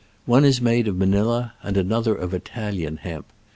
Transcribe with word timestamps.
One 0.25 0.45
is 0.45 0.59
made 0.63 0.87
of 0.87 0.97
Manila 0.97 1.53
and 1.61 1.77
another 1.77 2.15
of 2.15 2.33
Italian 2.33 2.97
hemp. 2.97 3.31